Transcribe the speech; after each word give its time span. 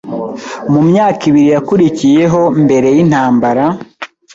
Mu 0.71 0.81
myaka 0.89 1.21
ibiri 1.29 1.49
yakurikiyeho 1.55 2.41
mbere 2.63 2.87
yintambara 2.95 3.65